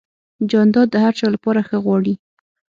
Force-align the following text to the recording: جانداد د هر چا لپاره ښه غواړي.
جانداد 0.49 0.87
د 0.91 0.95
هر 1.03 1.13
چا 1.19 1.27
لپاره 1.35 1.59
ښه 1.67 1.77
غواړي. 1.85 2.13